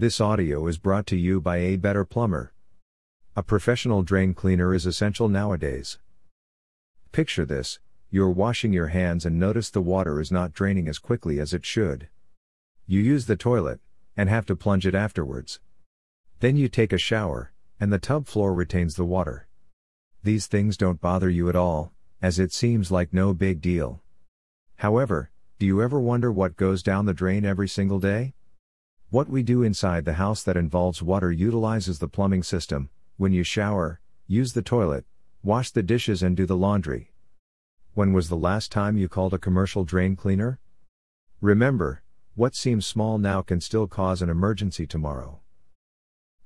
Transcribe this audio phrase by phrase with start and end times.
[0.00, 2.54] This audio is brought to you by A Better Plumber.
[3.36, 5.98] A professional drain cleaner is essential nowadays.
[7.12, 11.38] Picture this you're washing your hands and notice the water is not draining as quickly
[11.38, 12.08] as it should.
[12.86, 13.78] You use the toilet,
[14.16, 15.60] and have to plunge it afterwards.
[16.38, 19.48] Then you take a shower, and the tub floor retains the water.
[20.22, 21.92] These things don't bother you at all,
[22.22, 24.00] as it seems like no big deal.
[24.76, 28.32] However, do you ever wonder what goes down the drain every single day?
[29.10, 33.42] What we do inside the house that involves water utilizes the plumbing system, when you
[33.42, 35.04] shower, use the toilet,
[35.42, 37.10] wash the dishes, and do the laundry.
[37.94, 40.60] When was the last time you called a commercial drain cleaner?
[41.40, 42.04] Remember,
[42.36, 45.40] what seems small now can still cause an emergency tomorrow.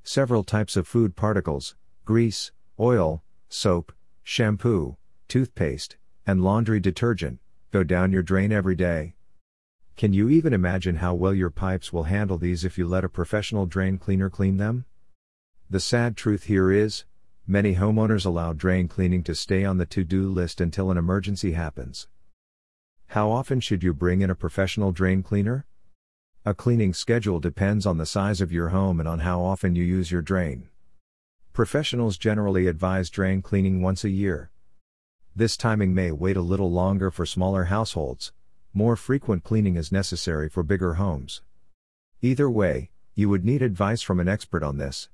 [0.02, 1.76] Several types of food particles,
[2.06, 4.96] grease, oil, soap, shampoo,
[5.28, 7.40] toothpaste, and laundry detergent
[7.72, 9.16] go down your drain every day.
[9.96, 13.08] Can you even imagine how well your pipes will handle these if you let a
[13.08, 14.86] professional drain cleaner clean them?
[15.70, 17.04] The sad truth here is,
[17.46, 21.52] many homeowners allow drain cleaning to stay on the to do list until an emergency
[21.52, 22.08] happens.
[23.08, 25.64] How often should you bring in a professional drain cleaner?
[26.44, 29.84] A cleaning schedule depends on the size of your home and on how often you
[29.84, 30.68] use your drain.
[31.52, 34.50] Professionals generally advise drain cleaning once a year.
[35.36, 38.32] This timing may wait a little longer for smaller households,
[38.74, 41.42] more frequent cleaning is necessary for bigger homes.
[42.20, 45.08] Either way, you would need advice from an expert on this.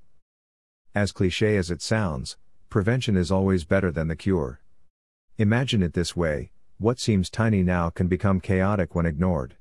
[0.94, 2.38] As cliche as it sounds,
[2.70, 4.60] prevention is always better than the cure.
[5.36, 9.56] Imagine it this way what seems tiny now can become chaotic when ignored.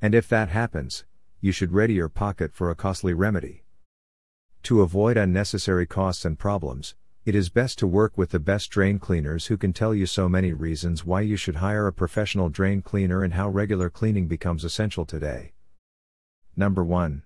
[0.00, 1.04] And if that happens,
[1.40, 3.64] you should ready your pocket for a costly remedy.
[4.62, 6.94] To avoid unnecessary costs and problems,
[7.26, 10.28] it is best to work with the best drain cleaners who can tell you so
[10.28, 14.62] many reasons why you should hire a professional drain cleaner and how regular cleaning becomes
[14.62, 15.52] essential today.
[16.56, 17.24] Number 1.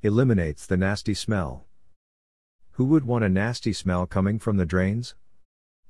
[0.00, 1.64] Eliminates the nasty smell.
[2.74, 5.16] Who would want a nasty smell coming from the drains?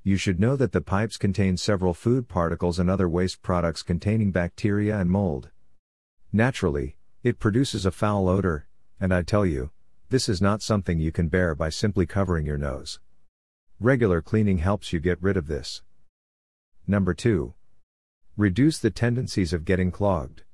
[0.02, 4.30] You should know that the pipes contain several food particles and other waste products containing
[4.30, 5.50] bacteria and mold.
[6.32, 8.66] Naturally, it produces a foul odor,
[8.98, 9.72] and I tell you,
[10.08, 12.98] this is not something you can bear by simply covering your nose.
[13.80, 15.82] Regular cleaning helps you get rid of this.
[16.86, 17.52] Number 2.
[18.34, 20.44] Reduce the tendencies of getting clogged.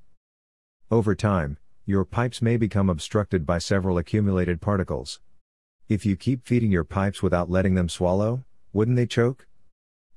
[0.91, 5.21] Over time, your pipes may become obstructed by several accumulated particles.
[5.87, 9.47] If you keep feeding your pipes without letting them swallow, wouldn't they choke?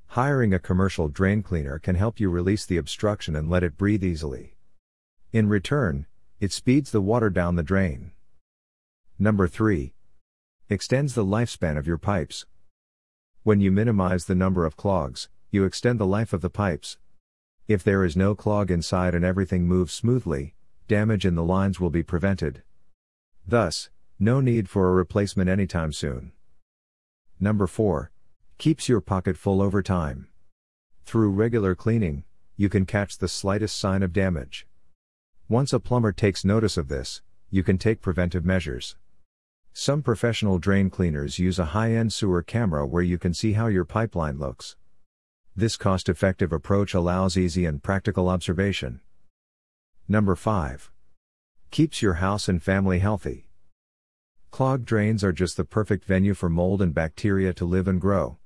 [0.09, 4.03] Hiring a commercial drain cleaner can help you release the obstruction and let it breathe
[4.03, 4.56] easily.
[5.33, 6.06] In return,
[6.41, 8.11] it speeds the water down the drain.
[9.17, 9.94] Number 3.
[10.69, 12.47] Extends the lifespan of your pipes.
[13.46, 16.98] When you minimize the number of clogs, you extend the life of the pipes.
[17.68, 20.56] If there is no clog inside and everything moves smoothly,
[20.88, 22.64] damage in the lines will be prevented.
[23.46, 26.32] Thus, no need for a replacement anytime soon.
[27.38, 28.10] Number 4.
[28.58, 30.26] Keeps your pocket full over time.
[31.04, 32.24] Through regular cleaning,
[32.56, 34.66] you can catch the slightest sign of damage.
[35.48, 38.96] Once a plumber takes notice of this, you can take preventive measures.
[39.78, 43.66] Some professional drain cleaners use a high end sewer camera where you can see how
[43.66, 44.75] your pipeline looks.
[45.54, 49.00] This cost effective approach allows easy and practical observation.
[50.09, 50.91] Number 5.
[51.70, 53.48] Keeps your house and family healthy.
[54.50, 58.38] Clogged drains are just the perfect venue for mold and bacteria to live and grow.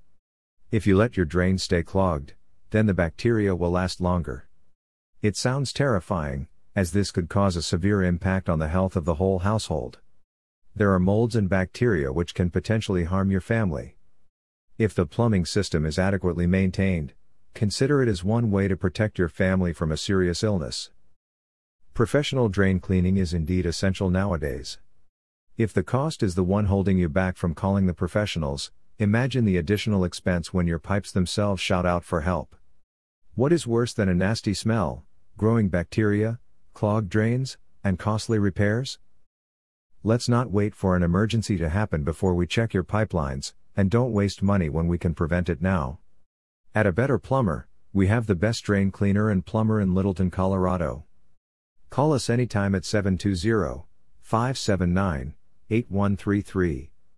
[0.73, 2.35] If you let your drains stay clogged,
[2.71, 4.49] then the bacteria will last longer.
[5.23, 9.15] It sounds terrifying, as this could cause a severe impact on the health of the
[9.15, 10.01] whole household
[10.81, 13.97] there are molds and bacteria which can potentially harm your family.
[14.79, 17.13] If the plumbing system is adequately maintained,
[17.53, 20.91] consider it as one way to protect your family from a serious illness.
[21.93, 24.79] Professional drain cleaning is indeed essential nowadays.
[25.59, 29.59] If the cost is the one holding you back from calling the professionals, imagine the
[29.59, 32.57] additional expense when your pipes themselves shout out for help.
[33.35, 35.05] What is worse than a nasty smell,
[35.37, 36.41] growing bacteria,
[36.73, 38.99] clogged drains, and costly repairs?
[40.03, 44.15] Let's not wait for an emergency to happen before we check your pipelines, and don't
[44.15, 45.99] waste money when we can prevent it now.
[46.75, 51.05] At a better plumber, we have the best drain cleaner and plumber in Littleton, Colorado.
[51.91, 53.85] Call us anytime at 720
[54.23, 55.35] 579
[55.69, 56.91] 8133